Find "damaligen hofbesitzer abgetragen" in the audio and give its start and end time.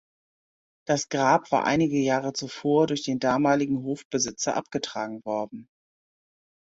3.19-5.23